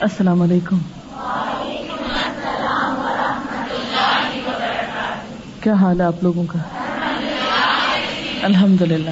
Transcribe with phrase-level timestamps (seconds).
[0.00, 0.78] السلام علیکم۔
[5.60, 6.58] کیا حال ہے آپ لوگوں کا؟
[8.42, 9.10] الحمد للہ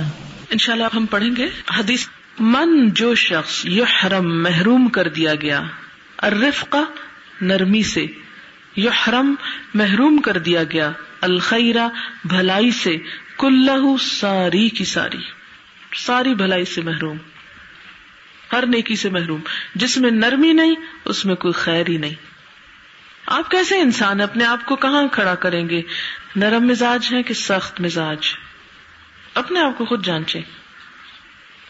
[0.50, 1.48] ان شاء اللہ ہم پڑھیں گے۔
[1.78, 2.06] حدیث،
[2.40, 5.60] من جو شخص یحرم محروم کر دیا گیا،
[6.18, 6.84] الرفقہ
[7.40, 8.06] نرمی سے،
[8.76, 9.34] یحرم
[9.74, 11.88] محروم کر دیا گیا الخیرہ
[12.24, 12.96] بھلائی سے،
[13.38, 15.22] کلہ ساری کی ساری
[15.96, 17.16] ساری بھلائی سے محروم۔
[18.52, 19.40] ہر نیکی سے محروم۔
[19.74, 20.74] جس میں نرمی نہیں،
[21.04, 22.14] اس میں کوئی خیر ہی نہیں۔
[23.26, 25.82] آپ کیسے انسان اپنے آپ کو کہاں کھڑا کریں گے؟
[26.36, 28.18] نرم مزاج ہے کہ سخت مزاج؟
[29.34, 30.40] اپنے آپ کو خود جانچے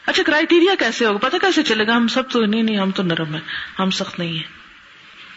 [0.07, 3.03] اچھا کرائٹیریا کیسے ہوگا؟ پتا کیسے چلے گا؟ ہم سب تو، نہیں نہیں، ہم تو
[3.03, 3.41] نرم ہے
[3.79, 4.63] ہم سخت نہیں ہیں۔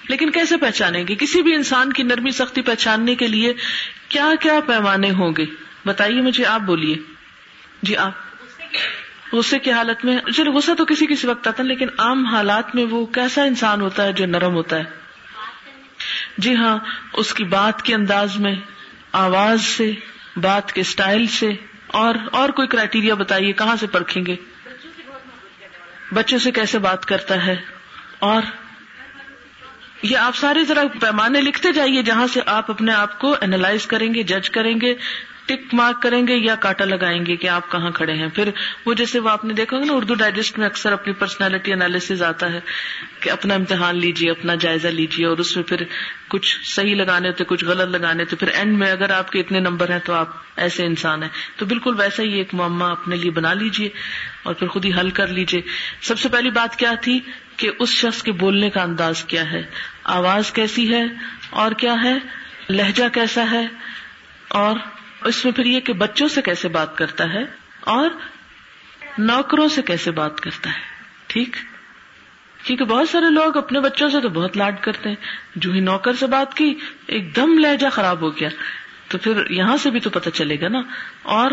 [0.09, 3.53] لیکن کیسے پہچانیں گے؟ کسی بھی انسان کی نرمی، سختی پہچاننے کے لیے
[4.09, 5.45] کیا کیا پیمانے ہوں گے؟
[5.85, 6.95] بتائیے مجھے، آپ بولیے۔
[7.81, 8.24] جی آپ۔
[9.33, 12.75] غصے کی حالت میں چلو غصہ تو کسی کسی وقت آتا ہے، لیکن عام حالات
[12.75, 14.83] میں وہ کیسا انسان ہوتا ہے جو نرم ہوتا ہے؟
[16.37, 16.77] جی ہاں
[17.13, 18.55] اس کی بات کے انداز میں،
[19.11, 19.91] آواز سے،
[20.37, 21.53] بات کے اسٹائل سے،
[21.87, 24.35] اور اور کوئی کرائٹیریا بتائیے، کہاں سے پرکھیں گے؟
[26.11, 27.55] بچوں سے کیسے بات کرتا ہے؟
[28.19, 28.41] اور،
[30.01, 34.13] یہ آپ سارے ذرا پیمانے لکھتے جائیے جہاں سے آپ اپنے آپ کو اینالائز کریں
[34.13, 34.95] گے جج کریں گے۔
[35.45, 38.49] ٹک مارک کریں گے یا کاٹا لگائیں گے کہ آپ کہاں کھڑے ہیں۔ پھر
[38.85, 42.51] وہ جیسے وہ آپ نے دیکھا نا، اردو ڈائجسٹ میں اکثر اپنی پرسنالٹی انالیس آتا
[42.51, 42.59] ہے
[43.19, 45.83] کہ اپنا امتحان لیجیے اپنا جائزہ لیجیے اور اس میں پھر
[46.27, 49.59] کچھ صحیح لگانے ہوتے، کچھ غلط لگانے تو پھر اینڈ میں اگر آپ کے اتنے
[49.59, 53.31] نمبر ہیں تو آپ ایسے انسان ہیں۔ تو بالکل ویسا ہی ایک معمہ اپنے لیے
[53.31, 53.89] بنا لیجیے
[54.43, 55.61] اور پھر خود ہی حل کر لیجیے
[56.01, 57.19] سب سے پہلی بات کیا تھی
[57.57, 59.61] کہ اس شخص کے بولنے کا انداز کیا ہے؟
[60.03, 61.03] آواز کیسی ہے
[61.49, 62.13] اور کیا ہے؟
[62.69, 63.67] لہجہ کیسا ہے؟
[64.47, 64.75] اور
[65.25, 67.43] اس میں پھر یہ کہ بچوں سے کیسے بات کرتا ہے
[67.79, 68.09] اور
[69.17, 70.79] نوکروں سے کیسے بات کرتا ہے،
[71.27, 71.55] ٹھیک؟
[72.63, 75.15] کیونکہ بہت سارے لوگ اپنے بچوں سے تو بہت لاڈ کرتے ہیں۔
[75.55, 76.75] جو ہی نوکر سے بات کی،
[77.07, 78.49] ایک دم لہجہ خراب ہو گیا۔
[79.07, 80.79] تو پھر یہاں سے بھی تو پتہ چلے گا نا۔
[81.21, 81.51] اور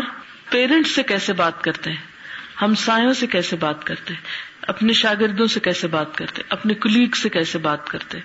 [0.49, 2.13] پیرنٹس سے کیسے بات کرتے ہیں؟
[2.61, 4.13] ہمسایوں سے کیسے بات کرتے
[4.61, 8.19] اپنے شاگردوں سے کیسے بات کرتے اپنے کلیگ سے کیسے بات کرتے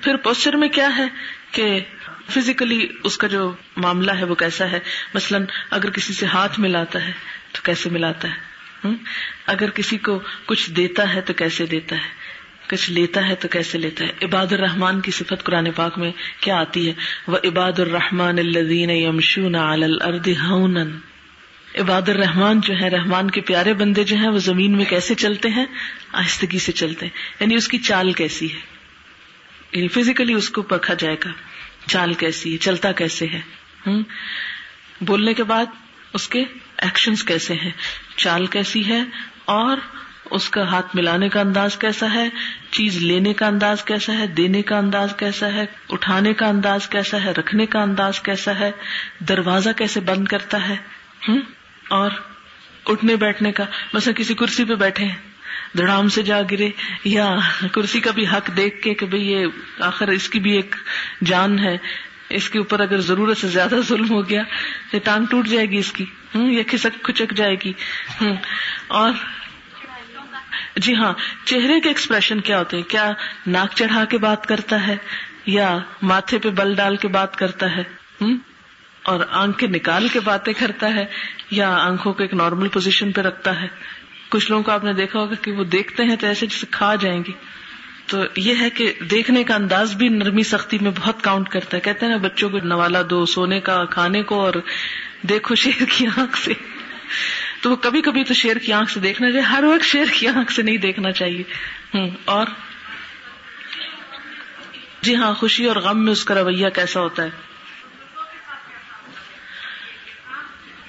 [0.00, 1.06] پھر پوسچر میں کیا ہے
[1.50, 1.80] کہ
[2.30, 4.78] فزیکلی اس کا جو معاملہ ہے وہ کیسا ہے؟
[5.14, 7.12] مثلاً اگر کسی سے ہاتھ ملاتا ہے
[7.52, 8.52] تو کیسے ملاتا ہے؟
[9.46, 12.32] اگر کسی کو کچھ دیتا ہے تو کیسے دیتا ہے؟
[12.70, 16.60] کچھ لیتا ہے تو کیسے لیتا ہے؟ عباد الرحمان کی صفت قرآن پاک میں کیا
[16.60, 16.94] آتی ہے؟
[17.26, 20.28] وہ عباد الرحمان الدین یمشون الرد
[21.80, 25.48] عباد الرحمان جو ہے رحمان کے پیارے بندے جو ہیں، وہ زمین میں کیسے چلتے
[25.48, 25.66] ہیں؟
[26.12, 28.58] آہستگی سے چلتے ہیں۔ یعنی اس کی چال کیسی ہے؟
[29.72, 31.30] یعنی فزیکلی اس کو پرکھا جائے گا۔
[31.86, 33.40] چال کیسی ہے، چلتا کیسے ہے؟
[35.00, 35.64] بولنے کے بعد
[36.12, 36.44] اس کے
[36.76, 37.70] ایکشن کیسے ہیں؟
[38.16, 39.00] چال کیسی ہے
[39.44, 39.76] اور
[40.30, 42.28] اس کا ہاتھ ملانے کا انداز کیسا ہے؟
[42.70, 47.24] چیز لینے کا انداز کیسا ہے؟ دینے کا انداز کیسا ہے؟ اٹھانے کا انداز کیسا
[47.24, 48.70] ہے؟ رکھنے کا انداز کیسا ہے؟
[49.18, 50.76] دروازہ کیسے بند کرتا ہے؟
[51.88, 52.10] اور
[52.86, 55.31] اٹھنے بیٹھنے کا، مثلا کسی کرسی پہ بیٹھے ہیں۔
[55.78, 56.70] دڑام سے جا گرے
[57.04, 57.36] یا
[57.72, 59.46] کرسی کا بھی حق دیکھ کے کہ بھئی یہ
[59.80, 60.76] آخر اس کی بھی ایک
[61.24, 61.76] جان ہے،
[62.28, 64.42] اس کے اوپر اگر ضرورت سے زیادہ ظلم ہو گیا
[64.90, 66.04] تو ٹانگ ٹوٹ جائے گی اس کی۔
[66.34, 67.72] یا کھسک کھچک جائے گی۔
[68.86, 69.12] اور
[70.76, 71.12] جی ہاں
[71.44, 73.12] چہرے کے ایکسپریشن کیا ہوتے ہیں؟ کیا
[73.46, 74.96] ناک چڑھا کے بات کرتا ہے؟
[75.46, 77.82] یا ماتھے پہ بل ڈال کے بات کرتا ہے؟
[79.02, 81.04] اور آنکھیں نکال کے باتیں کرتا ہے؟
[81.50, 83.66] یا آنکھوں کو ایک نارمل پوزیشن پہ رکھتا ہے؟
[84.32, 86.94] کچھ لوگوں کو آپ نے دیکھا ہوگا کہ وہ دیکھتے ہیں تو ایسے جسے کھا
[86.94, 87.32] جائیں گے۔
[88.06, 91.80] تو یہ ہے کہ دیکھنے کا انداز بھی نرمی سختی میں بہت کاؤنٹ کرتا ہے۔
[91.80, 94.52] کہتے ہیں نا بچوں کو نوالا دو، سونے کا، کھانے کو اور
[95.22, 96.52] دیکھو شیر کی آنکھ سے۔
[97.60, 100.28] تو وہ کبھی کبھی تو شیر کی آنکھ سے دیکھنا چاہیے۔ ہر وقت شیر کی
[100.28, 101.42] آنکھ سے نہیں دیکھنا چاہیے۔
[101.94, 102.46] ہوں، اور؟
[105.02, 107.30] جی ہاں خوشی اور غم میں اس کا رویہ کیسا ہوتا ہے؟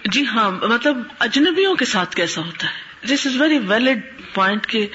[0.06, 4.02] جی ہاں مطلب اجنبیوں کے ساتھ کیسا ہوتا ہے؟ This is very valid
[4.34, 4.88] point کہ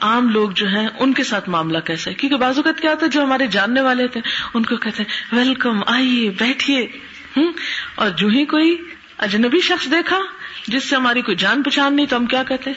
[0.00, 3.06] عام لوگ جو ہیں، ان کے ساتھ معاملہ کیسا ہے؟ کیونکہ بعض اوقات کیا ہوتا
[3.06, 4.20] ہے، جو ہمارے جاننے والے تھے
[4.54, 6.88] ان کو کہتے ہیں، ویلکم، آئیے، بیٹھیے۔
[7.36, 7.52] ہوں؟
[7.94, 8.82] اور جو ہی کوئی
[9.18, 10.20] اجنبی شخص دیکھا،
[10.66, 12.72] جس سے ہماری کوئی جان پہچان نہیں، تو ہم کیا کہتے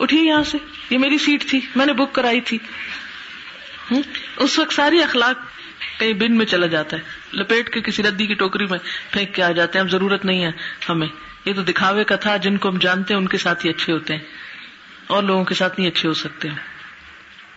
[0.00, 0.58] اٹھیے یہاں سے،
[0.90, 2.58] یہ میری سیٹ تھی، میں نے بک کرائی تھی۔
[4.36, 5.45] اس وقت ساری اخلاق
[5.98, 7.02] کہیں بن میں چلا جاتا ہے۔
[7.36, 8.78] لپیٹ کے کسی ردی کی ٹوکری میں
[9.10, 10.50] پھینک کے آ جاتے ہیں۔ اب ضرورت نہیں ہے
[10.88, 11.08] ہمیں۔
[11.44, 13.92] یہ تو دکھاوے کا تھا۔ جن کو ہم جانتے ہیں ان کے ساتھ ہی اچھے
[13.92, 14.22] ہوتے ہیں۔
[15.06, 16.56] اور لوگوں کے ساتھ نہیں اچھے ہو سکتے ہیں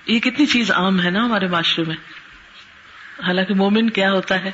[0.06, 1.96] یہ کتنی چیز عام ہے نا ہمارے معاشرے میں۔
[3.24, 4.52] حالانکہ مومن کیا ہوتا ہے؟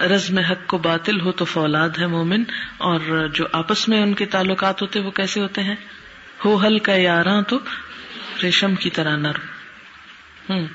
[0.00, 2.42] رزم حق کو باطل ہو تو فولاد ہے مومن۔
[2.78, 5.76] اور جو آپس میں ان کے تعلقات ہوتے وہ کیسے ہوتے ہیں؟
[6.44, 7.58] ہو حل کا یاراں تو
[8.42, 9.40] ریشم کی طرح نرم۔
[10.52, 10.66] ہوں۔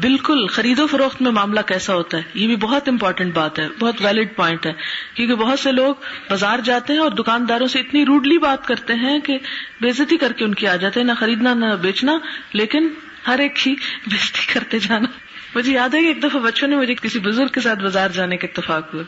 [0.00, 3.68] بالکل خرید و فروخت میں معاملہ کیسا ہوتا ہے؟ یہ بھی بہت امپورٹینٹ بات ہے،
[3.78, 4.72] بہت ویلڈ پوائنٹ ہے۔
[5.14, 5.94] کیونکہ بہت سے لوگ
[6.30, 9.38] بازار جاتے ہیں اور دکانداروں سے اتنی روڈلی بات کرتے ہیں کہ
[9.80, 12.18] بےزتی کر کے ان کی آ جاتے ہیں، نہ خریدنا، نہ بیچنا،
[12.52, 12.88] لیکن
[13.26, 13.74] ہر ایک کی
[14.06, 15.08] بےزتی کرتے جانا۔
[15.54, 18.36] مجھے یاد ہے کہ ایک دفعہ بچوں نے مجھے کسی بزرگ کے ساتھ بازار جانے
[18.36, 19.02] کا اتفاق ہوا۔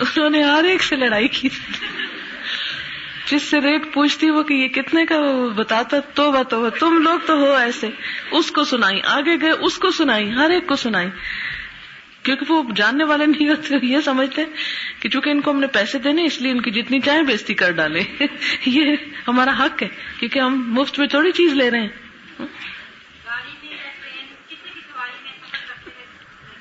[0.00, 1.48] انہوں نے ہر ایک سے لڑائی کی۔
[3.26, 5.16] جس سے ریٹ پوچھتی وہ کہ یہ کتنے کا
[5.56, 7.88] بتاتا تو بتو تم لوگ تو ہو ایسے۔
[8.30, 11.08] اس کو سنائی آگے گئے اس کو سنائی ہر ایک کو سنائی۔
[12.22, 14.42] کیونکہ وہ جاننے والے نہیں ہوتے یہ سمجھتے
[15.00, 17.54] کہ چونکہ ان کو ہم نے پیسے دینے اس لیے ان کی جتنی چاہے بےزتی
[17.54, 18.02] کر ڈالے
[18.66, 18.96] یہ
[19.28, 19.88] ہمارا حق ہے
[20.18, 21.88] کیونکہ ہم مفت میں تھوڑی چیز لے رہے ہیں۔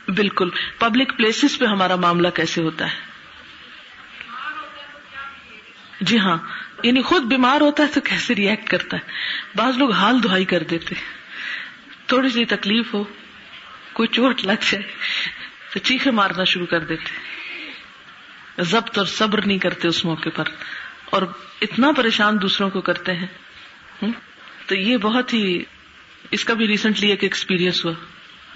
[0.08, 3.09] بالکل پبلک پلیسز پہ ہمارا معاملہ کیسے ہوتا ہے؟
[6.02, 6.38] جی ہاں
[6.84, 9.12] یعنی خود بیمار ہوتا ہے تو کیسے ریئیکٹ کرتا ہے؟
[9.56, 10.96] بعض لوگ حال دہائی کر دیتے
[12.08, 13.04] تھوڑی سی تکلیف ہو،
[13.94, 14.84] کوئی چوٹ لگ جائے
[15.74, 17.10] تو چیخے مارنا شروع کر دیتے
[18.64, 20.44] ضبط اور صبر نہیں کرتے اس موقع پر۔
[21.06, 21.22] اور
[21.62, 23.28] اتنا پریشان دوسروں کو کرتے ہیں۔
[24.66, 25.64] تو یہ بہت ہی،
[26.32, 27.94] اس کا بھی ریسنٹلی ایک ایکسپیرئنس ہوا۔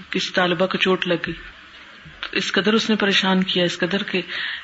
[0.09, 1.33] کسی طالبہ کو چوٹ لگ گئی۔
[2.35, 4.21] اس قدر اس نے پریشان کیا، اس قدر کے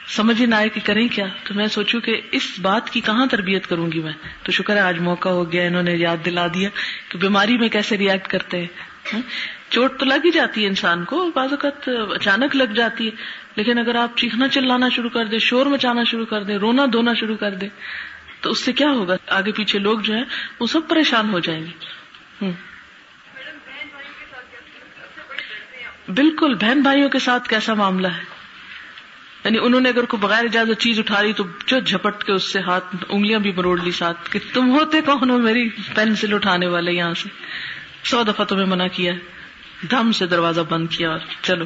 [0.08, 3.26] سمجھ ہی نہ آئے کہ کریں کیا؟ تو میں سوچوں کہ اس بات کی کہاں
[3.26, 4.14] تربیت کروں گی میں؟
[4.44, 6.70] تو شکر ہے، آج موقع ہو گیا، انہوں نے یاد دلا دیا
[7.10, 8.68] کہ بیماری میں کیسے ریئیکٹ کرتے ہیں
[9.14, 9.22] ہاں؟
[9.70, 13.12] چوٹ تو لگ ہی جاتی ہے انسان کو، بعض اوقات اچانک لگ جاتی ہے،
[13.56, 17.14] لیکن اگر آپ چیخنا چلانا شروع کر دیں، شور مچانا شروع کر دیں، رونا دھونا
[17.14, 17.70] شروع کر دیں،
[18.42, 20.24] تو اس سے کیا ہوگا؟ آگے پیچھے لوگ جو ہیں،
[20.60, 22.00] وہ سب پریشان ہو جائیں گے۔
[26.10, 28.24] بالکل بہن بھائیوں کے ساتھ کیسا معاملہ ہے؟
[29.44, 32.44] یعنی انہوں نے اگر کوئی بغیر اجازت چیز اٹھا لی تو جو جھپٹ کے اس
[32.44, 36.68] سے ہاتھ، انگلیاں بھی مروڑ لی ساتھ کہ تم ہوتے کون ہو میری پینسل اٹھانے
[36.68, 37.30] والے یہاں سے؟
[38.04, 39.14] سو دفعہ تمہیں منع کیا
[39.92, 41.66] دم سے دروازہ بند کیا اور چلو۔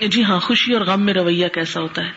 [0.00, 2.10] جی ہاں خوشی اور غم میں رویہ کیسا ہوتا ہے؟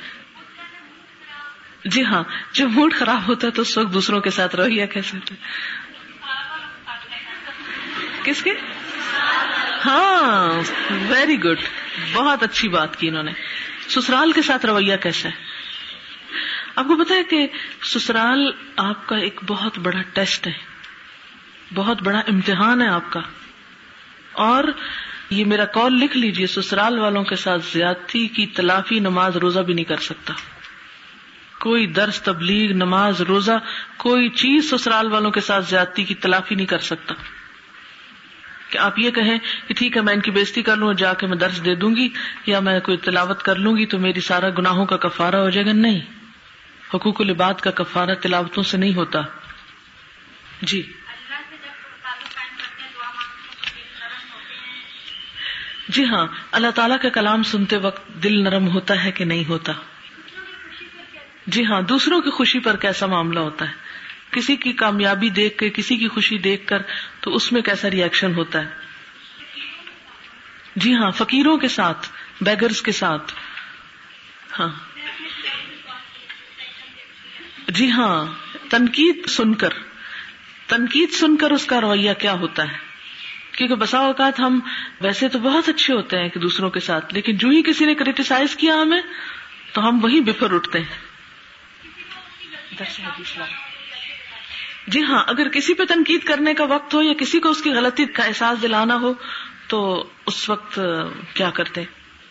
[1.85, 2.23] جی ہاں
[2.53, 5.41] جب موڈ خراب ہوتا ہے تو اس وقت دوسروں کے ساتھ رویہ کیسے ہوتا ہے؟
[8.23, 8.53] کس کے؟
[9.85, 10.61] ہاں
[10.91, 11.57] ویری گڈ
[12.13, 13.31] بہت اچھی بات کی انہوں نے۔
[13.87, 15.33] سسرال کے ساتھ رویہ کیسا ہے؟
[16.75, 17.47] آپ کو پتا ہے کہ
[17.83, 20.51] سسرال آپ کا ایک بہت بڑا ٹیسٹ ہے۔
[21.73, 23.19] بہت بڑا امتحان ہے آپ کا۔
[24.31, 24.63] اور
[25.29, 29.73] یہ میرا کال لکھ لیجیے، سسرال والوں کے ساتھ زیادتی کی تلافی نماز روزہ بھی
[29.73, 30.33] نہیں کر سکتا۔
[31.59, 33.59] کوئی درس تبلیغ، نماز، روزہ،
[33.97, 37.13] کوئی چیز سسرال والوں کے ساتھ زیادتی کی تلافی نہیں کر سکتا۔
[38.69, 41.27] کہ آپ یہ کہیں کہ ٹھیک ہے میں ان کی بےزتی کر لوں جا کے
[41.27, 42.09] میں درس دے دوں گی
[42.45, 45.65] یا میں کوئی تلاوت کر لوں گی تو میری سارا گناہوں کا کفارہ ہو جائے
[45.65, 45.99] گا؟ نہیں.
[46.93, 49.19] حقوق العباد کا کفارہ تلاوتوں سے نہیں ہوتا.
[50.61, 50.91] جی.
[55.89, 56.27] جی ہاں.
[56.51, 59.73] اللہ تعالیٰ کا کلام سنتے وقت دل نرم ہوتا ہے کہ نہیں ہوتا؟
[61.47, 61.81] جی ہاں.
[61.81, 63.88] دوسروں کی خوشی پر کیسا معاملہ ہوتا ہے؟
[64.31, 66.77] کسی کی کامیابی دیکھ کے، کسی کی خوشی دیکھ کر،
[67.21, 68.69] تو اس میں کیسا ریئیکشن ہوتا ہے؟
[70.75, 72.09] جی ہاں فقیروں کے ساتھ
[72.41, 73.33] بیگرز کے ساتھ۔
[74.59, 74.69] ہاں۔
[77.67, 78.25] جی ہاں
[78.69, 79.69] تنقید سن کر۔
[80.67, 82.77] تنقید سن کر اس کا رویہ کیا ہوتا ہے؟
[83.51, 84.59] کیونکہ بسا اوقات ہم
[85.01, 87.95] ویسے تو بہت اچھے ہوتے ہیں کہ دوسروں کے ساتھ، لیکن جو ہی کسی نے
[87.95, 89.01] کریٹیسائز کیا ہمیں،
[89.73, 91.09] تو ہم وہی بفر اٹھتے ہیں۔
[94.89, 97.69] جی ہاں اگر کسی پہ تنقید کرنے کا وقت ہو یا کسی کو اس کی
[97.69, 99.13] غلطی کا احساس دلانا ہو،
[99.67, 100.79] تو اس وقت
[101.33, 101.83] کیا کرتے؟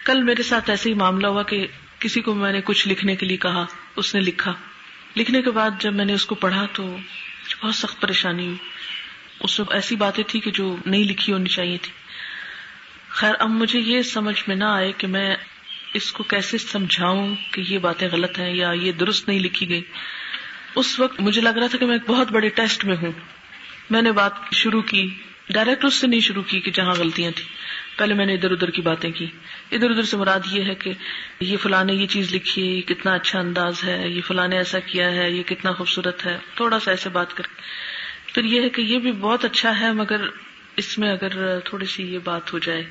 [0.04, 1.66] کل میرے ساتھ ایسے ہی معاملہ ہوا کہ
[1.98, 4.54] کسی کو میں نے کچھ لکھنے کے لیے کہا، اس نے لکھا۔
[5.16, 6.96] لکھنے کے بعد جب میں نے اس کو پڑھا تو
[7.62, 8.56] بہت سخت پریشانی ہوئی۔
[9.40, 11.92] اس میں ایسی باتیں تھی کہ جو نہیں لکھی ہونی چاہیے تھی۔
[13.08, 15.36] خیر، اب مجھے یہ سمجھ میں نہ آئے کہ میں
[15.94, 19.82] اس کو کیسے سمجھاؤں کہ یہ باتیں غلط ہیں یا یہ درست نہیں لکھی گئی۔
[20.78, 23.12] اس وقت مجھے لگ رہا تھا کہ میں ایک بہت بڑے ٹیسٹ میں ہوں۔
[23.90, 25.14] میں نے بات شروع کی۔
[25.50, 27.46] ڈائریکٹ اس سے نہیں شروع کی کہ جہاں غلطیاں تھیں۔
[27.98, 29.26] پہلے میں نے ادھر ادھر کی باتیں کی۔
[29.70, 30.92] ادھر ادھر سے مراد یہ ہے کہ
[31.40, 34.56] یہ فلاں نے یہ چیز لکھی ہے یہ کتنا اچھا انداز ہے، یہ فلاں نے
[34.56, 37.44] ایسا کیا ہے، یہ کتنا خوبصورت ہے۔ تھوڑا سا ایسے بات کر۔
[38.34, 40.26] پھر یہ ہے کہ یہ بھی بہت اچھا ہے، مگر
[40.76, 42.82] اس میں اگر تھوڑی سی یہ بات ہو جائے،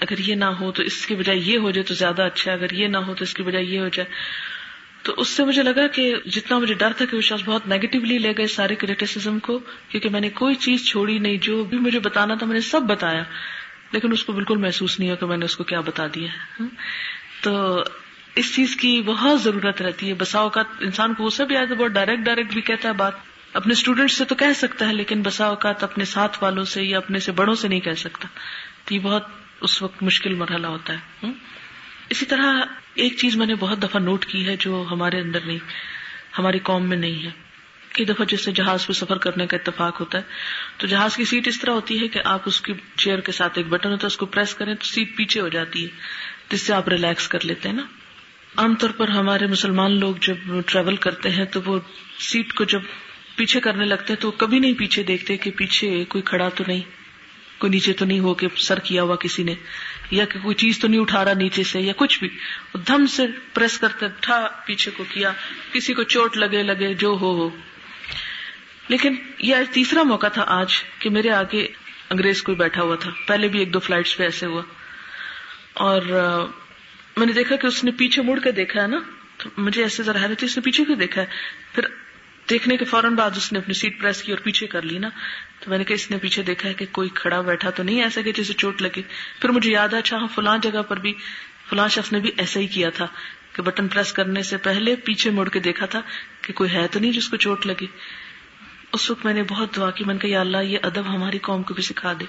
[0.00, 2.56] اگر یہ نہ ہو تو اس کی بجائے یہ ہو جائے تو زیادہ اچھا ہے۔
[2.56, 4.08] اگر یہ نہ ہو تو اس کی بجائے یہ ہو جائے۔
[5.02, 8.18] تو اس سے مجھے لگا کہ جتنا مجھے ڈر تھا کہ وہ شخص بہت نیگیٹولی
[8.18, 11.98] لے گئے سارے کریٹیسم کو، کیونکہ میں نے کوئی چیز چھوڑی نہیں، جو بھی مجھے
[11.98, 13.22] بتانا تھا میں نے سب بتایا،
[13.92, 16.32] لیکن اس کو بالکل محسوس نہیں ہو کہ میں نے اس کو کیا بتا دیا
[16.32, 16.68] ہے ہاں؟
[17.42, 17.84] تو
[18.34, 21.74] اس چیز کی بہت ضرورت رہتی ہے بساؤ کا انسان کو اسے بھی آئے تو
[21.74, 23.12] بہت ڈائریکٹ ڈائریکٹ بھی کہتا ہے بات۔
[23.52, 26.98] اپنے اسٹوڈینٹ سے تو کہہ سکتا ہے، لیکن بسا اوقات اپنے ساتھ والوں سے یا
[26.98, 28.28] اپنے سے بڑوں سے نہیں کہہ سکتا۔
[28.84, 29.24] تو یہ بہت
[29.60, 31.32] اس وقت مشکل مرحلہ ہوتا ہے ہاں؟
[32.08, 32.62] اسی طرح
[32.94, 35.58] ایک چیز میں نے بہت دفعہ نوٹ کی ہے جو ہمارے اندر نہیں،
[36.38, 37.30] ہماری قوم میں نہیں ہے۔
[37.92, 40.22] کئی دفعہ جس سے جہاز پہ سفر کرنے کا اتفاق ہوتا ہے،
[40.76, 43.58] تو جہاز کی سیٹ اس طرح ہوتی ہے کہ آپ اس کی چیئر کے ساتھ
[43.58, 45.88] ایک بٹن ہوتا ہے، اس کو پریس کریں تو سیٹ پیچھے ہو جاتی ہے،
[46.50, 47.82] جس سے آپ ریلیکس کر لیتے ہیں نا۔
[48.56, 51.78] عام طور پر ہمارے مسلمان لوگ جب ٹریول کرتے ہیں تو وہ
[52.18, 52.80] سیٹ کو جب
[53.36, 56.99] پیچھے کرنے لگتے ہیں تو کبھی نہیں پیچھے دیکھتے کہ پیچھے کوئی کھڑا تو نہیں۔
[57.60, 59.54] کوئی نیچے تو نہیں ہو کے سر کیا ہوا کسی نے،
[60.10, 62.28] یا کہ کوئی چیز تو نہیں اٹھا رہا نیچے سے، یا کچھ بھی۔
[62.86, 65.32] دھم سے پریس کرتے، اٹھا پیچھے کو کیا،
[65.72, 67.56] کسی کو چوٹ لگے لگے، جو ہو ہو۔
[68.88, 71.68] لیکن یہ تیسرا موقع تھا آج کہ میرے آگے
[72.10, 74.62] انگریز کوئی بیٹھا ہوا تھا۔ پہلے بھی ایک دو فلائٹس پہ ایسے ہوا۔
[75.72, 76.02] اور
[77.16, 78.98] میں نے دیکھا کہ اس نے پیچھے مڑ کے دیکھا ہے نا؟
[79.36, 81.26] تو مجھے ایسے ذرا حیرت اس نے پیچھے کیوں دیکھا ہے؟
[81.74, 81.82] پھر
[82.50, 85.08] دیکھنے کے فوراً بعد اس نے اپنی سیٹ پریس کی اور پیچھے کر لی نا۔
[85.60, 88.02] تو میں نے کہا، اس نے پیچھے دیکھا ہے کہ کوئی کھڑا بیٹھا تو نہیں،
[88.02, 89.02] ایسا کہ جسے چوٹ لگے۔
[89.40, 91.14] پھر مجھے یاد ہے اچھا ہاں فلاں جگہ پر بھی،
[91.68, 93.06] فلاں شخص نے بھی ایسا ہی کیا تھا
[93.52, 96.00] کہ بٹن پریس کرنے سے پہلے پیچھے مڑ کے دیکھا تھا
[96.42, 97.86] کہ کوئی ہے تو نہیں جس کو چوٹ لگی۔
[98.92, 101.62] اس وقت میں نے بہت دعا کی من کہ یا اللہ، یہ ادب ہماری قوم
[101.62, 102.24] کو بھی سکھا دے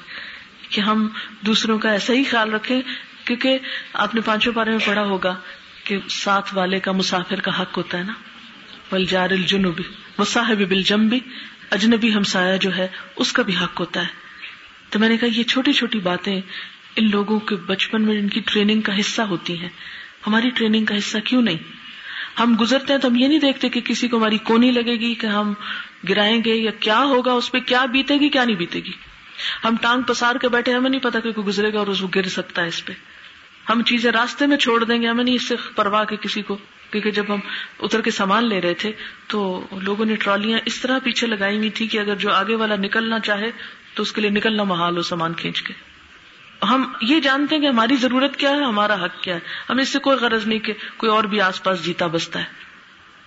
[0.69, 1.07] کہ ہم
[1.41, 2.81] دوسروں کا ایسا ہی خیال رکھیں۔
[3.25, 3.59] کیونکہ
[3.93, 5.39] آپ نے پانچوں بارے میں پڑھا ہوگا
[5.83, 8.13] کہ ساتھ والے کا مسافر کا حق ہوتا ہے نا۔
[8.91, 9.83] بل جار الجنوبی
[10.23, 10.81] صاحب بل
[11.71, 14.07] اجنبی ہمسایا جو ہے، اس کا بھی حق ہوتا ہے۔
[14.89, 16.41] تو میں نے کہا، یہ چھوٹی چھوٹی باتیں
[16.95, 19.69] ان لوگوں کے بچپن میں ان کی ٹریننگ کا حصہ ہوتی ہیں۔
[20.27, 21.57] ہماری ٹریننگ کا حصہ کیوں نہیں؟
[22.39, 25.13] ہم گزرتے ہیں تو ہم یہ نہیں دیکھتے کہ کسی کو ہماری کونی لگے گی
[25.13, 25.53] کہ ہم
[26.09, 28.91] گرائیں گے یا کیا ہوگا، اس پہ کیا بیتے گی، کیا نہیں بیتے گی۔
[29.63, 32.07] ہم ٹانگ پسار کے بیٹھے، ہمیں نہیں پتا کہ کوئی گزرے گا اور اس کو
[32.07, 32.93] گر سکتا ہے اس پہ۔
[33.69, 36.57] ہم چیزیں راستے میں چھوڑ دیں گے، ہمیں نہیں اس سے پرواہ کے کسی کو
[36.91, 37.39] کیونکہ جب ہم
[37.79, 38.91] اتر کے سامان لے رہے تھے
[39.27, 42.75] تو لوگوں نے ٹرالیاں اس طرح پیچھے لگائی ہوئی تھی کہ اگر جو آگے والا
[42.75, 43.51] نکلنا چاہے
[43.93, 45.73] تو اس کے لیے نکلنا محال ہو سامان کھینچ کے۔
[46.65, 49.89] ہم یہ جانتے ہیں کہ ہماری ضرورت کیا ہے، ہمارا حق کیا ہے۔ ہمیں اس
[49.89, 52.45] سے کوئی غرض نہیں کہ کوئی اور بھی آس پاس جیتا بستا ہے۔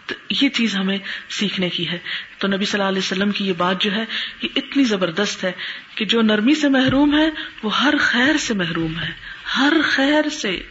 [0.06, 1.98] تو یہ چیز ہمیں سیکھنے کی ہے۔
[2.38, 4.04] تو نبی صلی اللہ علیہ وسلم کی یہ بات جو ہے،
[4.42, 5.52] یہ اتنی زبردست ہے
[5.94, 7.30] کہ جو نرمی سے محروم ہے،
[7.62, 9.10] وہ ہر خیر سے محروم ہے۔
[9.56, 10.62] ہر خیر سے۔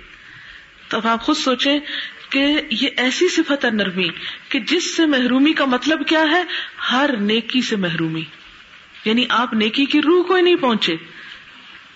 [0.88, 1.80] تو اب آپ خود سوچیں
[2.34, 4.10] کہ یہ ایسی صفت ہے نرمی
[4.50, 6.44] کہ جس سے محرومی کا مطلب کیا ہے؟
[6.92, 8.24] ہر نیکی سے محرومی۔
[9.06, 10.96] یعنی آپ نیکی کی روح کو ہی نہیں پہنچے۔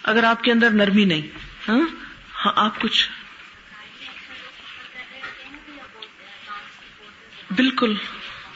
[0.04, 1.22] اگر آپ کے اندر نرمی نہیں
[1.70, 1.80] ہاں؟
[2.46, 3.10] ہاں آپ کچھ۔
[7.56, 7.96] بالکل،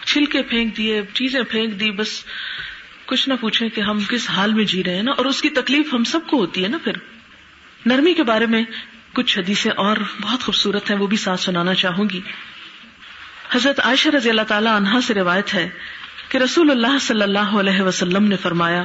[0.05, 2.25] چھلکے پھینک دیے، چیزیں پھینک دی، بس
[3.05, 5.49] کچھ نہ پوچھے کہ ہم کس حال میں جی رہے ہیں نا؟ اور اس کی
[5.49, 6.93] تکلیف ہم سب کو ہوتی ہے نا پھر۔
[7.85, 8.63] نرمی کے بارے میں
[9.13, 12.21] کچھ حدیثیں اور بہت خوبصورت ہیں، وہ بھی ساتھ سنانا چاہوں گی۔
[13.51, 15.69] حضرت عائشہ رضی اللہ تعالی عنہا سے روایت ہے
[16.29, 18.83] کہ رسول اللہ صلی اللہ علیہ وسلم نے فرمایا،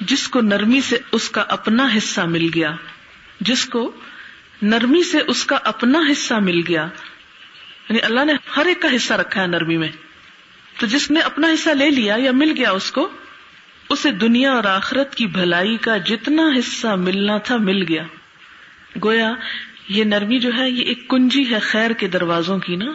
[0.00, 2.72] جس کو نرمی سے اس کا اپنا حصہ مل گیا،
[3.40, 3.92] جس کو
[4.62, 6.88] نرمی سے اس کا اپنا حصہ مل گیا
[7.88, 9.88] یعنی اللہ نے ہر ایک کا حصہ رکھا ہے نرمی میں۔
[10.80, 13.08] تو جس نے اپنا حصہ لے لیا یا مل گیا اس کو،
[13.90, 18.02] اسے دنیا اور آخرت کی بھلائی کا جتنا حصہ ملنا تھا مل گیا۔
[19.04, 19.32] گویا
[19.88, 22.86] یہ نرمی جو ہے، یہ ایک کنجی ہے خیر کے دروازوں کی نا۔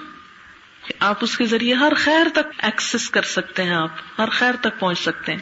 [0.99, 4.79] آپ اس کے ذریعے ہر خیر تک ایکسس کر سکتے ہیں آپ، ہر خیر تک
[4.79, 5.39] پہنچ سکتے ہیں۔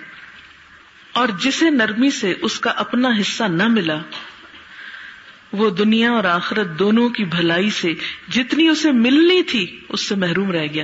[1.12, 3.98] اور جسے نرمی سے اس کا اپنا حصہ نہ ملا،
[5.54, 7.94] وہ دنیا اور آخرت دونوں کی بھلائی سے
[8.30, 10.84] جتنی اسے ملنی تھی، اس سے محروم رہ گیا۔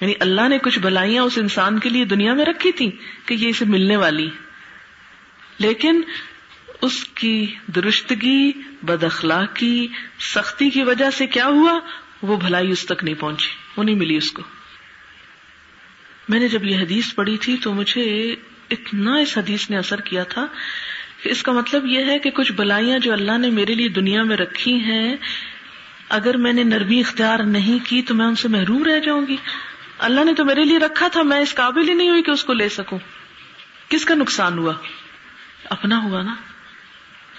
[0.00, 2.90] یعنی اللہ نے کچھ بھلائیاں اس انسان کے لیے دنیا میں رکھی تھی
[3.26, 4.30] کہ یہ اسے ملنے والی
[5.58, 6.00] لیکن
[6.82, 9.88] اس کی درستگی بد اخلاقی،
[10.20, 11.78] سختی کی وجہ سے کیا ہوا؟
[12.22, 14.42] وہ بھلائی اس تک نہیں پہنچی، وہ نہیں ملی اس کو۔
[16.28, 18.34] میں نے جب یہ حدیث پڑھی تھی تو مجھے
[18.70, 20.46] اتنا اس حدیث نے اثر کیا تھا
[21.22, 24.22] کہ اس کا مطلب یہ ہے کہ کچھ بلائیاں جو اللہ نے میرے لیے دنیا
[24.22, 25.16] میں رکھی ہیں،
[26.08, 29.36] اگر میں نے نرمی اختیار نہیں کی تو میں ان سے محروم رہ جاؤں گی۔
[29.98, 32.44] اللہ نے تو میرے لیے رکھا تھا، میں اس قابل ہی نہیں ہوئی کہ اس
[32.44, 32.98] کو لے سکوں۔
[33.88, 34.74] کس کا نقصان ہوا؟
[35.64, 36.34] اپنا ہوا نا۔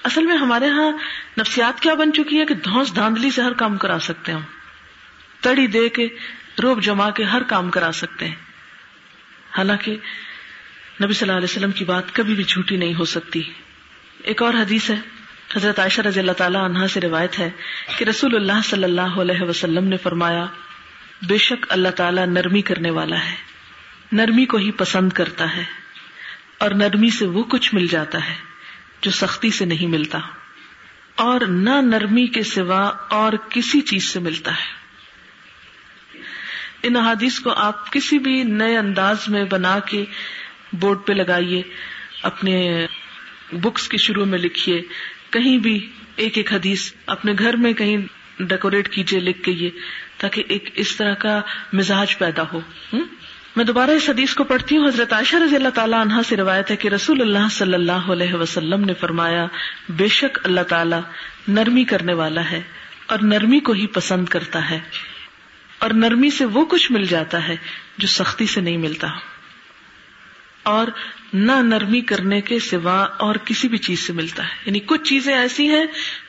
[0.03, 0.91] اصل میں ہمارے ہاں
[1.39, 4.39] نفسیات کیا بن چکی ہے کہ دھوس دھاندلی سے ہر کام کرا سکتے ہیں
[5.41, 6.07] تڑی دے کے
[6.63, 8.35] روب جما کے ہر کام کرا سکتے ہیں۔
[9.57, 9.91] حالانکہ
[11.03, 13.41] نبی صلی اللہ علیہ وسلم کی بات کبھی بھی جھوٹی نہیں ہو سکتی۔
[14.23, 14.95] ایک اور حدیث ہے،
[15.55, 17.49] حضرت عائشہ رضی اللہ تعالیٰ عنہ سے روایت ہے
[17.97, 20.45] کہ رسول اللہ صلی اللہ علیہ وسلم نے فرمایا،
[21.27, 23.35] بے شک اللہ تعالیٰ نرمی کرنے والا ہے۔
[24.11, 25.63] نرمی کو ہی پسند کرتا ہے
[26.57, 28.52] اور نرمی سے وہ کچھ مل جاتا ہے۔
[29.03, 30.19] جو سختی سے نہیں ملتا
[31.15, 34.83] اور نہ نرمی کے سوا اور کسی چیز سے ملتا ہے۔
[36.83, 40.05] ان احادیث کو آپ کسی بھی نئے انداز میں بنا کے
[40.73, 41.61] بورڈ پہ لگائیے،
[42.21, 42.87] اپنے
[43.51, 44.81] بکس کے شروع میں لکھیے،
[45.29, 47.97] کہیں بھی ایک ایک حدیث اپنے گھر میں کہیں
[48.39, 49.69] ڈیکوریٹ کیجیے، لکھ کے یہ،
[50.17, 51.41] تاکہ ایک اس طرح کا
[51.73, 52.59] مزاج پیدا ہو۔
[53.55, 56.71] میں دوبارہ اس حدیث کو پڑھتی ہوں۔ حضرت عائشہ رضی اللہ تعالیٰ عنہ سے روایت
[56.71, 59.45] ہے کہ رسول اللہ صلی اللہ علیہ وسلم نے فرمایا،
[59.89, 61.01] بے شک اللہ تعالیٰ
[61.47, 62.61] نرمی کرنے والا ہے
[63.05, 64.79] اور نرمی کو ہی پسند کرتا ہے۔
[65.79, 67.55] اور نرمی سے وہ کچھ مل جاتا ہے
[67.97, 69.07] جو سختی سے نہیں ملتا۔
[70.63, 70.87] اور
[71.33, 75.35] نہ نرمی کرنے کے سوا اور کسی بھی چیز سے ملتا ہے۔ یعنی کچھ چیزیں
[75.35, 75.85] ایسی ہیں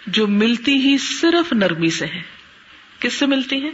[0.07, 2.23] جو ملتی ہی صرف نرمی سے ہے
[3.01, 3.71] کس سے ملتی ہیں؟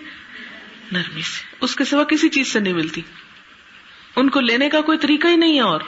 [0.92, 3.00] نرمی سے۔ اس کے سوا کسی چیز سے نہیں ملتی۔
[4.16, 5.80] ان کو لینے کا کوئی طریقہ ہی نہیں ہے اور۔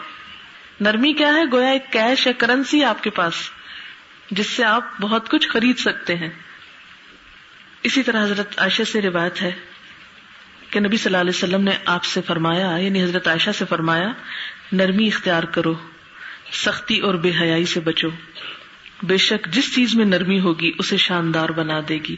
[0.80, 3.34] نرمی کیا ہے؟ گویا ایک کیش یا کرنسی آپ کے پاس،
[4.30, 6.28] جس سے آپ بہت کچھ خرید سکتے ہیں۔
[7.82, 9.52] اسی طرح حضرت عائشہ سے روایت ہے
[10.70, 14.12] کہ نبی صلی اللہ علیہ وسلم نے آپ سے فرمایا یعنی حضرت عائشہ سے فرمایا،
[14.72, 15.74] نرمی اختیار کرو،
[16.52, 18.08] سختی اور بے حیائی سے بچو۔
[19.02, 22.16] بے شک جس چیز میں نرمی ہوگی، اسے شاندار بنا دے گی۔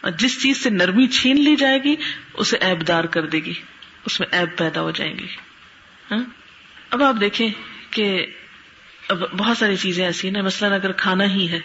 [0.00, 1.94] اور جس چیز سے نرمی چھین لی جائے گی،
[2.34, 3.54] اسے ایب دار کر دے گی۔
[4.04, 5.26] اس میں ایب پیدا ہو جائیں گی۔
[6.10, 6.24] ہاں؟
[6.90, 7.48] اب آپ دیکھیں
[7.90, 8.26] کہ
[9.08, 11.58] اب بہت ساری چیزیں ایسی نا، مثلاً اگر کھانا ہی ہے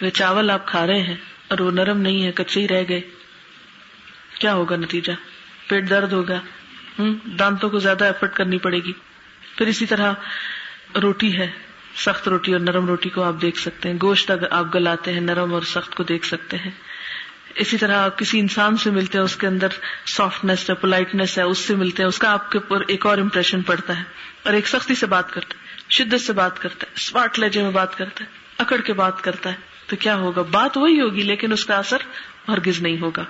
[0.00, 1.16] وہ چاول آپ کھا رہے ہیں
[1.48, 3.00] اور وہ نرم نہیں ہے کچے ہی رہ گئے،
[4.38, 5.12] کیا ہوگا نتیجہ؟
[5.68, 6.40] پیٹ درد ہوگا۔
[6.98, 8.92] ہوں دانتوں کو زیادہ ایفرٹ کرنی پڑے گی۔
[9.58, 10.12] پھر اسی طرح
[11.02, 11.50] روٹی ہے،
[11.96, 15.20] سخت روٹی اور نرم روٹی کو آپ دیکھ سکتے ہیں۔ گوشت اگر آپ گلاتے ہیں،
[15.20, 16.70] نرم اور سخت کو دیکھ سکتے ہیں۔
[17.54, 19.68] اسی طرح آپ کسی انسان سے ملتے ہیں، اس کے اندر
[20.06, 23.18] سافٹنیس ہے پولائٹنیس ہے، اس سے ملتے ہیں، اس کا آپ کے اوپر ایک اور
[23.18, 24.02] امپریشن پڑتا ہے
[24.42, 27.70] اور ایک سختی سے بات کرتا ہے، شدت سے بات کرتا ہے اسمارٹ لہجے میں
[27.70, 29.54] بات کرتا ہے، اکڑ کے بات کرتا ہے۔
[29.86, 31.98] تو کیا ہوگا؟ بات وہی ہوگی، لیکن اس کا اثر
[32.48, 33.24] ہرگز نہیں ہوگا۔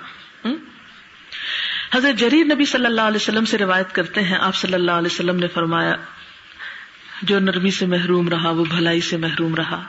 [1.93, 5.13] حضرت جریر نبی صلی اللہ علیہ وسلم سے روایت کرتے ہیں، آپ صلی اللہ علیہ
[5.13, 5.93] وسلم نے فرمایا،
[7.21, 9.83] جو نرمی سے محروم رہا، وہ بھلائی سے محروم رہا۔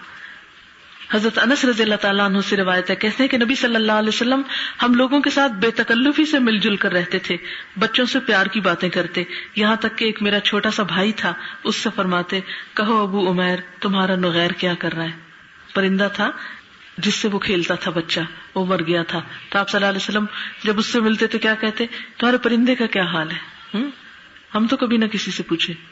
[1.13, 3.93] حضرت انس رضی اللہ تعالیٰ عنہ سے روایت ہے، کہتے ہیں کہ نبی صلی اللہ
[3.93, 4.43] علیہ وسلم
[4.83, 7.37] ہم لوگوں کے ساتھ بے تکلفی سے مل جل کر رہتے تھے،
[7.79, 9.25] بچوں سے پیار کی باتیں کرتے۔
[9.57, 11.33] یہاں تک کہ ایک میرا چھوٹا سا بھائی تھا،
[11.65, 12.41] اس سے فرماتے،
[12.75, 15.19] کہو ابو عمیر، تمہارا نغیر کیا کر رہا ہے؟
[15.75, 16.31] پرندہ تھا،
[16.99, 18.21] جس سے وہ کھیلتا تھا بچہ،
[18.55, 20.25] وہ مر گیا تھا۔ تو آپ صلی اللہ علیہ وسلم
[20.65, 21.87] جب اس سے ملتے تو کیا کہتے؟
[22.19, 23.39] تمہارے پرندے کا کیا حال ہے؟
[23.75, 25.92] ہم؟ تو کبھی نہ کسی سے پوچھے۔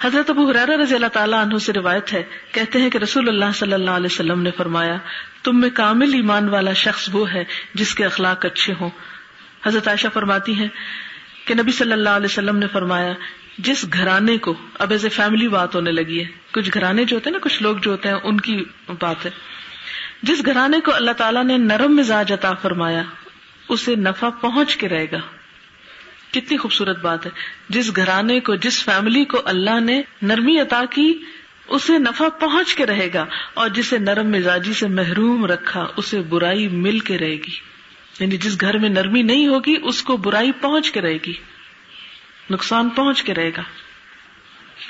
[0.00, 3.44] حضرت ابو حرار رضی اللہ تعالیٰ عنہ سے روایت ہے، کہتے ہیں کہ رسول اللہ
[3.54, 4.96] صلی اللہ علیہ وسلم نے فرمایا،
[5.42, 8.90] تم میں کامل ایمان والا شخص وہ ہے جس کے اخلاق اچھے ہوں۔
[9.66, 10.68] حضرت عائشہ فرماتی ہے
[11.44, 13.12] کہ نبی صلی اللہ علیہ وسلم نے فرمایا،
[13.58, 17.30] جس گھرانے کو اب ایز اے فیملی بات ہونے لگی ہے، کچھ گھرانے جو ہوتے
[17.30, 18.64] ہیں نا، کچھ لوگ جو ہوتے ہیں، ان کی
[19.00, 19.30] بات ہے۔
[20.22, 23.02] جس گھرانے کو اللہ تعالیٰ نے نرم مزاج عطا فرمایا،
[23.68, 25.18] اسے نفع پہنچ کے رہے گا۔
[26.34, 27.30] کتنی خوبصورت بات ہے۔
[27.68, 31.18] جس گھرانے کو، جس فیملی کو اللہ نے نرمی عطا کی،
[31.66, 36.68] اسے نفع پہنچ کے رہے گا اور جسے نرم مزاجی سے محروم رکھا، اسے برائی
[36.68, 37.74] مل کے رہے گی۔
[38.20, 41.32] یعنی جس گھر میں نرمی نہیں ہوگی، اس کو برائی پہنچ کے رہے گی۔
[42.50, 43.62] نقصان پہنچ کے رہے گا۔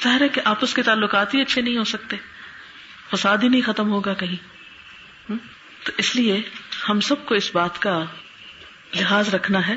[0.04, 2.16] ظاہر ہے کہ آپس کے تعلقات ہی اچھے نہیں ہو سکتے۔
[3.14, 4.54] فساد ہی نہیں ختم ہوگا کہیں۔
[5.84, 6.42] تو اس لیے
[6.88, 8.04] ہم سب کو اس بات کا
[8.94, 9.76] لحاظ رکھنا ہے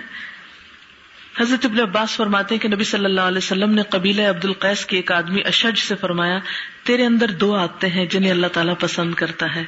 [1.41, 4.85] حضرت ابن عباس فرماتے ہیں کہ نبی صلی اللہ علیہ وسلم نے قبیلہ عبد القیس
[4.85, 6.39] کے ایک آدمی اشج سے فرمایا،
[6.83, 9.63] تیرے اندر دو آتے ہیں جنہیں اللہ تعالیٰ پسند کرتا ہے،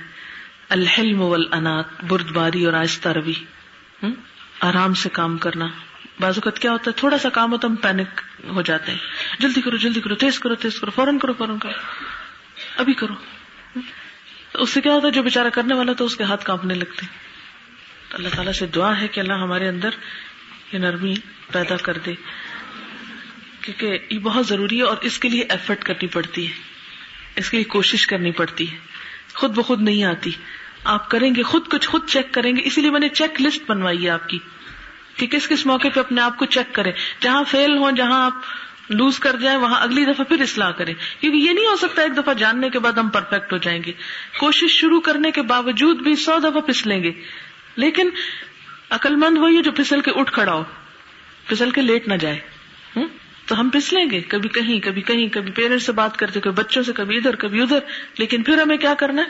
[0.70, 3.34] الحلم والانات برد باری اور آہستہ روی۔
[4.60, 5.68] آرام سے کام کرنا۔
[6.20, 9.00] بعض اوقات کیا ہوتا ہے، تھوڑا سا کام ہوتا ہم پینک ہو جاتے ہیں۔
[9.40, 11.72] جلدی کرو جلدی کرو، تیز کرو تیز کرو، فوراً کرو فوراً کرو۔
[12.78, 13.14] ابھی کرو۔
[14.54, 17.06] اس سے کیا ہوتا ہے، جو بےچارا کرنے والا تو اس کے ہاتھ کانپنے لگتے
[18.12, 19.90] اللہ تعالیٰ سے دعا ہے کہ اللہ ہمارے اندر
[20.74, 21.16] یہ نرمی
[21.52, 22.14] پیدا کر دے۔
[23.62, 26.54] کیونکہ یہ بہت ضروری ہے اور اس کے لیے ایفرٹ کرنی پڑتی ہے۔
[27.36, 28.78] اس کے لیے کوشش کرنی پڑتی ہے۔
[29.34, 30.32] خود بخود نہیں آتی۔
[30.84, 33.70] آپ کریں گے خود کچھ، خود چیک کریں گے۔ اسی لیے میں نے چیک لسٹ
[33.70, 34.40] بنوائی ہے آپ کی۔
[35.16, 38.34] کہ کس کس موقع پہ اپنے آپ کو چیک کریں۔ جہاں فیل ہو جہاں آپ
[38.90, 42.18] لوز کر جائیں، وہاں اگلی دفعہ پھر اصلاح کریں۔ کیونکہ یہ نہیں ہو سکتا ایک
[42.18, 43.92] دفعہ جاننے کے بعد ہم پرفیکٹ ہو جائیں گے۔
[44.40, 47.12] کوشش شروع کرنے کے باوجود بھی سو دفعہ پسلیں گے۔
[47.76, 48.10] لیکن
[48.90, 50.64] عقل مند وہی ہے جو پھسل کے اٹھ کھڑا ہو۔
[51.46, 52.40] پھسل کے لیٹ نہ جائے۔
[53.46, 56.84] تو ہم پھسلیں گے۔ کبھی کہیں کبھی کہیں، کبھی پیرنٹس سے بات کرتے، کبھی بچوں
[56.84, 57.80] سے، کبھی ادھر کبھی ادھر۔
[58.18, 59.28] لیکن پھر ہمیں کیا کرنا ہے؟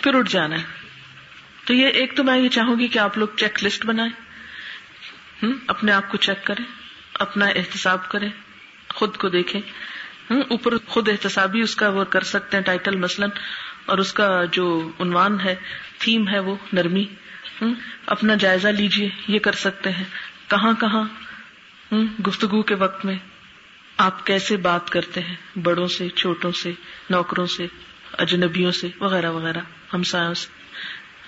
[0.00, 0.62] پھر اٹھ جانا ہے۔
[1.64, 4.12] تو یہ ایک تو میں یہ چاہوں گی کہ آپ لوگ چیک لسٹ بنائیں۔
[5.66, 6.64] اپنے آپ کو چیک کریں۔
[7.14, 8.28] اپنا احتساب کریں۔
[8.94, 9.60] خود کو دیکھیں۔
[10.30, 13.30] اوپر خود احتسابی اس کا وہ کر سکتے ہیں ٹائٹل مثلاً۔
[13.86, 15.54] اور اس کا جو عنوان ہے،
[15.98, 17.04] تھیم ہے وہ نرمی۔
[18.06, 20.04] اپنا جائزہ لیجیے، یہ کر سکتے ہیں۔
[20.48, 21.04] کہاں کہاں؟
[22.28, 23.18] گفتگو کے وقت میں
[23.96, 26.72] آپ کیسے بات کرتے ہیں؟ بڑوں سے، چھوٹوں سے،
[27.10, 27.66] نوکروں سے،
[28.18, 29.60] اجنبیوں سے، وغیرہ وغیرہ۔
[29.94, 30.48] ہمسایوں سے۔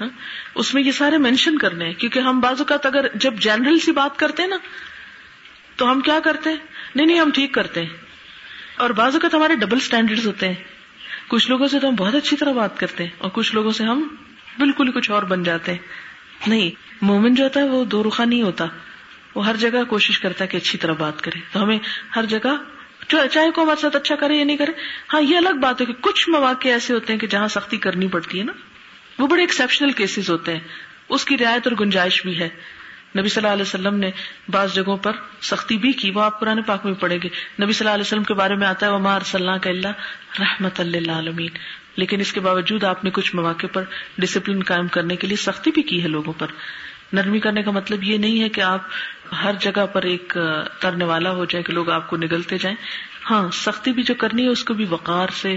[0.01, 0.09] ہاں؟
[0.55, 3.93] اس میں یہ سارے مینشن کرنے ہیں، کیونکہ ہم بعض اوقات اگر جب جنرل سی
[3.93, 4.57] بات کرتے ہیں نا،
[5.77, 6.57] تو ہم کیا کرتے ہیں؟
[6.95, 7.97] نہیں نہیں، ہم ٹھیک کرتے ہیں۔
[8.77, 10.65] اور بعض اوقات ہمارے ڈبل اسٹینڈرڈ ہوتے ہیں۔
[11.29, 13.85] کچھ لوگوں سے تو ہم بہت اچھی طرح بات کرتے ہیں اور کچھ لوگوں سے
[13.85, 14.09] ہم
[14.59, 15.79] بالکل ہی کچھ اور بن جاتے ہیں۔
[16.47, 16.71] نہیں،
[17.03, 18.65] مومن جو ہوتا ہے وہ دو رخا نہیں ہوتا۔
[19.35, 21.79] وہ ہر جگہ کوشش کرتا ہے کہ اچھی طرح بات کرے۔ تو ہمیں
[22.17, 22.55] ہر جگہ
[23.09, 24.73] چاہے کوئی ہمارے ساتھ اچھا کرے یا نہیں کرے۔
[25.13, 28.09] ہاں یہ الگ بات ہے کہ کچھ مواقع ایسے ہوتے ہیں کہ جہاں سختی کرنی
[28.09, 28.53] پڑتی ہے نا۔
[29.19, 30.61] وہ بڑے ایکسپشنل کیسز ہوتے ہیں۔
[31.09, 32.49] اس کی رعایت اور گنجائش بھی ہے۔
[33.19, 34.11] نبی صلی اللہ علیہ وسلم نے
[34.49, 37.29] بعض جگہوں پر سختی بھی کی۔ وہ آپ قرآن پاک میں پڑھیں گے۔
[37.63, 39.89] نبی صلی اللہ علیہ وسلم کے بارے میں آتا ہے، وما ارسلنا کا اللہ
[40.41, 41.49] رحمت اللہ عالمین
[41.97, 43.85] لیکن اس کے باوجود آپ نے کچھ مواقع پر
[44.19, 46.47] ڈسپلن قائم کرنے کے لیے سختی بھی کی ہے لوگوں پر۔
[47.13, 48.81] نرمی کرنے کا مطلب یہ نہیں ہے کہ آپ
[49.43, 50.39] ہر جگہ پر ایک
[50.81, 52.77] ترنے والا ہو جائے کہ لوگ آپ کو نگلتے جائیں۔
[53.31, 55.57] ہاں سختی بھی جو کرنی ہے اس کو بھی وقار سے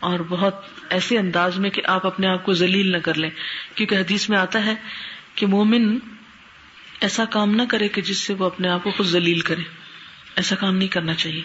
[0.00, 0.54] اور بہت
[0.90, 3.30] ایسے انداز میں کہ آپ اپنے آپ کو ذلیل نہ کر لیں۔
[3.74, 4.74] کیونکہ حدیث میں آتا ہے
[5.34, 5.98] کہ مومن
[7.00, 9.62] ایسا کام نہ کرے کہ جس سے وہ اپنے آپ کو خود ذلیل کرے۔
[10.36, 11.42] ایسا کام نہیں کرنا چاہیے۔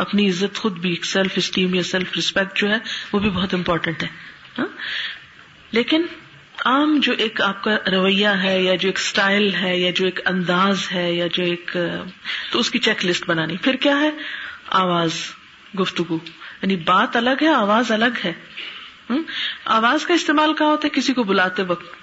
[0.00, 2.76] اپنی عزت خود بھی سیلف اسٹیم یا سیلف ریسپیکٹ جو ہے
[3.12, 4.08] وہ بھی بہت امپورٹینٹ ہے
[4.58, 4.66] ہاں؟
[5.72, 6.02] لیکن
[6.64, 10.20] عام جو ایک آپ کا رویہ ہے یا جو ایک اسٹائل ہے یا جو ایک
[10.26, 11.76] انداز ہے یا جو ایک،
[12.50, 14.10] تو اس کی چیک لسٹ بنانی۔ پھر کیا ہے؟
[14.66, 15.12] آواز،
[15.80, 16.18] گفتگو۔
[16.62, 18.32] یعنی بات الگ ہے، آواز الگ ہے۔
[19.64, 21.96] آواز کا استعمال کہاں ہوتا ہے؟ کسی کو بلاتے وقت،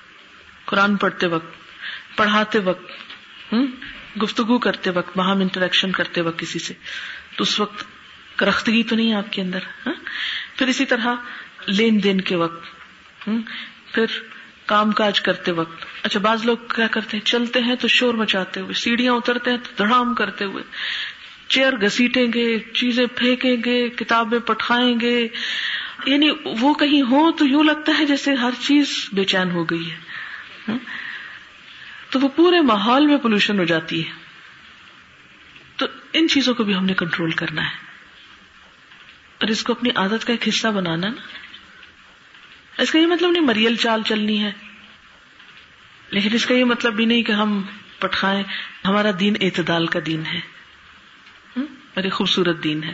[0.65, 1.55] قرآن پڑھتے وقت،
[2.17, 2.91] پڑھاتے وقت۔
[4.23, 6.73] گفتگو کرتے وقت، وہاں انٹریکشن کرتے وقت کسی سے۔
[7.37, 7.85] تو اس وقت
[8.37, 9.93] کرختگی تو نہیں آپ کے اندر ہاں؟
[10.55, 11.15] پھر اسی طرح
[11.67, 12.65] لین دین کے وقت
[13.93, 14.05] پھر
[14.65, 18.59] کام کاج کرتے وقت۔ اچھا بعض لوگ کیا کرتے ہیں؟ چلتے ہیں تو شور مچاتے
[18.59, 20.63] ہوئے، سیڑھیاں اترتے ہیں تو دڑام کرتے ہوئے۔
[21.47, 25.27] چیئر گسیٹیں گے، چیزیں پھینکیں گے، کتابیں پٹھائیں گے۔
[26.05, 29.91] یعنی وہ کہیں ہو تو یوں لگتا ہے جیسے ہر چیز بے چین ہو گئی
[29.91, 29.97] ہے
[30.67, 30.77] ہاں؟
[32.09, 34.26] تو وہ پورے ماحول میں پولوشن ہو جاتی ہے۔
[36.17, 37.75] ان چیزوں کو بھی ہم نے کنٹرول کرنا ہے۔
[39.37, 43.43] اور اس کو اپنی عادت کا ایک حصہ بنانا نا۔ اس کا یہ مطلب نہیں
[43.43, 44.51] مریل چال چلنی ہے۔
[46.09, 47.61] لیکن اس کا یہ مطلب بھی نہیں کہ ہم
[47.99, 48.43] پٹھائیں۔
[48.85, 50.39] ہمارا دین اعتدال کا دین ہے۔
[51.93, 52.93] اور ایک خوبصورت دین ہے۔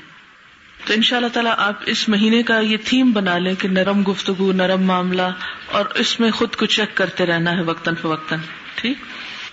[0.86, 4.04] تو ان شاء اللہ تعالیٰ آپ اس مہینے کا یہ تھیم بنا لیں کہ نرم
[4.12, 5.22] گفتگو، نرم معاملہ
[5.66, 8.40] اور اس میں خود کو چیک کرتے رہنا ہے وقتاً فوقتاً۔
[8.76, 8.98] ٹھیک؟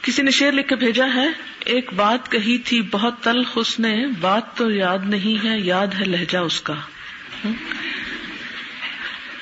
[0.02, 1.26] کسی نے شعر لکھ کے بھیجا ہے؟
[1.64, 6.04] ایک بات کہی تھی، بہت تلخ اس نے بات تو یاد نہیں ہے، یاد ہے
[6.04, 6.74] لہجہ اس کا۔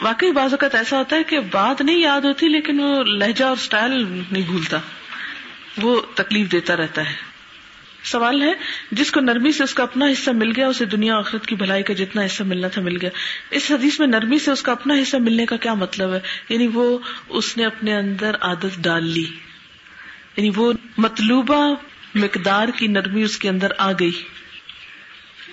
[0.02, 3.56] واقعی بعض اوقات ایسا ہوتا ہے کہ بات نہیں یاد ہوتی لیکن وہ لہجہ اور
[3.56, 3.90] اسٹائل
[4.30, 4.78] نہیں بھولتا۔
[5.82, 7.14] وہ تکلیف دیتا رہتا ہے۔
[8.04, 8.52] سوال ہے،
[8.92, 11.82] جس کو نرمی سے اس کا اپنا حصہ مل گیا، اسے دنیا آخرت کی بھلائی
[11.82, 13.10] کا جتنا حصہ ملنا تھا مل گیا۔
[13.50, 16.66] اس حدیث میں نرمی سے اس کا اپنا حصہ ملنے کا کیا مطلب ہے؟ یعنی
[16.66, 19.26] وہ اس نے اپنے اندر عادت ڈال لی۔
[20.38, 21.74] یعنی وہ مطلوبہ
[22.14, 24.22] مقدار کی نرمی اس کے اندر آ گئی۔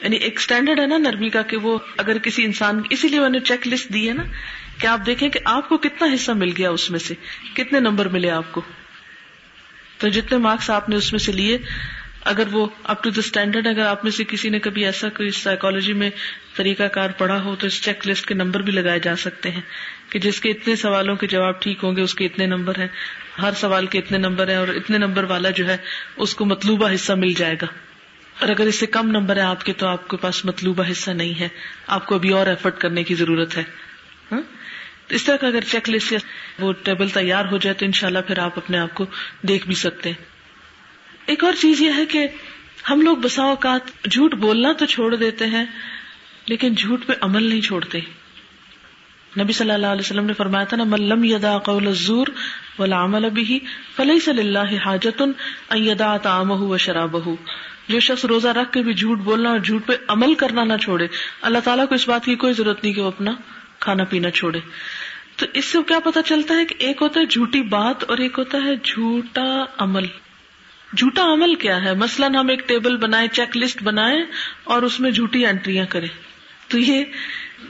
[0.02, 3.30] یعنی ایک اسٹینڈرڈ ہے نا نرمی کا کہ وہ اگر کسی انسان، اسی لیے میں
[3.30, 4.24] نے چیک لسٹ دی ہے نا
[4.80, 7.14] کہ آپ دیکھیں کہ آپ کو کتنا حصہ مل گیا اس میں سے،
[7.54, 8.62] کتنے نمبر ملے آپ کو۔
[9.98, 11.58] تو جتنے مارکس آپ نے اس میں سے لیے،
[12.22, 15.30] اگر وہ اپ ٹو دا اسٹینڈرڈ اگر آپ میں سے کسی نے کبھی ایسا کوئی
[15.30, 16.10] سائیکولوجی میں
[16.56, 19.62] طریقہ کار پڑھا ہو تو اس چیک لسٹ کے نمبر بھی لگائے جا سکتے ہیں۔
[20.16, 22.88] کہ جس کے اتنے سوالوں کے جواب ٹھیک ہوں گے، اس کے اتنے نمبر ہیں۔
[23.42, 25.78] ہر سوال کے اتنے نمبر ہیں اور اتنے نمبر والا جو ہے،
[26.18, 27.66] اس کو مطلوبہ حصہ مل جائے گا۔
[28.40, 31.12] اور اگر اس سے کم نمبر ہے آپ کے، تو آپ کے پاس مطلوبہ حصہ
[31.12, 31.48] نہیں ہے۔
[31.88, 33.64] آپ کو ابھی اور ایفرٹ کرنے کی ضرورت ہے۔
[34.32, 34.42] ہاں؟
[35.10, 36.20] اس طرح کا اگر چیک لسٹ یا
[36.60, 39.06] وہ ٹیبل تیار ہو جائے، تو انشاءاللہ پھر آپ اپنے آپ کو
[39.48, 40.26] دیکھ بھی سکتے ہیں۔
[41.26, 42.28] ایک اور چیز یہ ہے کہ
[42.90, 45.66] ہم لوگ بسا اوقات جھوٹ بولنا تو چھوڑ دیتے ہیں،
[46.46, 48.00] لیکن جھوٹ پہ عمل نہیں چھوڑتے۔
[49.40, 52.28] نبی صلی اللہ علیہ وسلم نے فرمایا تھا نا ملم یدا قول الزور
[52.80, 53.60] والعمل به
[53.96, 55.28] فليس لله حاجة
[55.70, 57.36] ان يدع طعامه وشرابه
[57.88, 61.08] جو شخص روزہ رکھ کے بھی جھوٹ بولنا اور جھوٹ پہ عمل کرنا نہ چھوڑے،
[61.42, 63.32] اللہ تعالیٰ کو اس بات کی کوئی ضرورت نہیں کہ وہ اپنا
[63.80, 64.60] کھانا پینا چھوڑے۔
[65.36, 68.40] تو اس سے کیا پتا چلتا ہے کہ ایک ہوتا ہے جھوٹی بات اور ایک
[68.40, 70.06] ہوتا ہے جھوٹا عمل۔
[70.98, 74.24] جھوٹا عمل کیا ہے؟ مثلاً ہم ایک ٹیبل بنائے چیک لسٹ بنائے
[74.64, 76.08] اور اس میں جھوٹی اینٹریاں کریں۔
[76.68, 77.04] تو یہ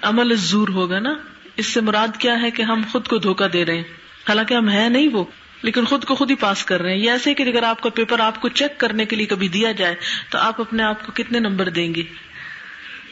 [0.01, 1.13] عمل زور ہوگا نا؟
[1.57, 3.83] اس سے مراد کیا ہے کہ ہم خود کو دھوکا دے رہے ہیں؟
[4.29, 5.23] حالانکہ ہم ہیں نہیں وہ،
[5.61, 7.89] لیکن خود کو خود ہی پاس کر رہے ہیں۔ یہ ایسے کہ اگر آپ کا
[7.89, 9.95] پیپر آپ کو چیک کرنے کے لیے کبھی دیا جائے،
[10.29, 12.03] تو آپ اپنے آپ کو کتنے نمبر دیں گے؟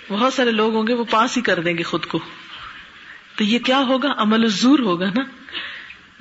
[0.10, 2.20] بہت سارے لوگ ہوں گے وہ پاس ہی کر دیں گے خود کو۔
[3.36, 5.24] تو یہ کیا ہوگا؟ عمل زور ہوگا نا؟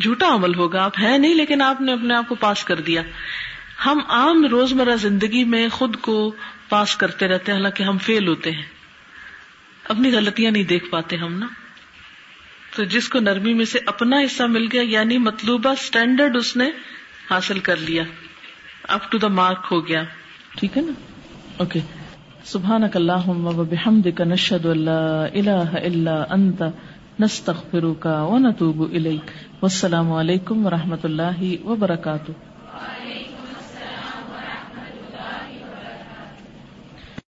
[0.00, 3.02] جھوٹا عمل ہوگا۔ آپ ہیں نہیں، لیکن آپ نے اپنے آپ کو پاس کر دیا۔
[3.86, 6.34] ہم عام روزمرہ زندگی میں خود کو
[6.68, 8.62] پاس کرتے رہتے ہیں، حالانکہ ہم فیل ہوتے ہیں۔
[9.84, 11.46] اپنی غلطیاں نہیں دیکھ پاتے ہم نا۔
[12.76, 16.70] تو جس کو نرمی میں سے اپنا حصہ مل گیا یعنی مطلوبہ اسٹینڈرڈ اس نے
[17.30, 18.02] حاصل کر لیا۔
[18.88, 20.02] اپ ٹو دا مارک ہو گیا۔
[20.56, 20.92] ٹھیک ہے نا؟
[21.56, 21.80] اوکے
[22.44, 26.62] سبحان اللہ بحمد کا نشد اللہ اللہ اللہ انت
[27.20, 28.82] نستخ کا و نتوب
[29.62, 32.32] السلام علیکم و رحمۃ اللہ وبرکاتہ۔